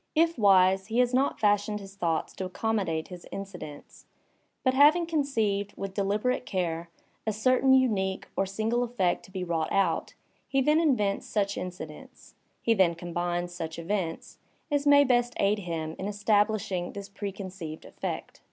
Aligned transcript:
If 0.15 0.35
wise, 0.39 0.87
he 0.87 0.97
has 0.97 1.13
not 1.13 1.39
fashioned 1.39 1.79
his 1.79 1.93
thoughts 1.95 2.33
to 2.37 2.45
accommodate 2.45 3.09
his 3.09 3.25
in 3.25 3.43
cidents; 3.45 4.05
but 4.63 4.73
having 4.73 5.05
conceived, 5.05 5.77
with 5.77 5.93
deliberate 5.93 6.43
care, 6.43 6.89
a 7.27 7.31
certain 7.31 7.71
unique 7.71 8.27
or 8.35 8.47
single 8.47 8.87
eflFect 8.87 9.21
to 9.21 9.31
be 9.31 9.43
wrought 9.43 9.71
out, 9.71 10.15
he 10.47 10.59
then 10.59 10.79
invents 10.79 11.27
such 11.27 11.55
incidents, 11.55 12.33
he 12.63 12.73
then 12.73 12.95
combines 12.95 13.53
such 13.53 13.77
events, 13.77 14.39
as 14.71 14.87
may 14.87 15.03
best 15.03 15.35
aid 15.37 15.59
him 15.59 15.95
in 15.99 16.07
establishing 16.07 16.93
this 16.93 17.07
preconceived 17.07 17.85
effect. 17.85 18.39